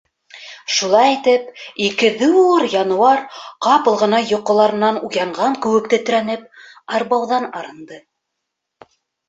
Шулай 0.75 1.09
итеп, 1.17 1.51
ике 1.87 2.09
ҙур 2.21 2.65
януар, 2.77 3.21
ҡапыл 3.67 4.01
ғына 4.05 4.23
йоҡоларынан 4.31 4.99
уянған 5.11 5.61
кеүек 5.67 5.93
тетрәнеп, 5.95 6.51
арбауҙан 6.99 7.49
арынды. 7.63 8.05